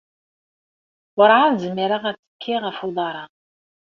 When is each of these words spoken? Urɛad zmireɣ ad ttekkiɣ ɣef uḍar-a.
Urɛad 1.19 1.53
zmireɣ 1.63 2.03
ad 2.09 2.17
ttekkiɣ 2.17 2.61
ɣef 2.65 2.79
uḍar-a. 2.87 3.23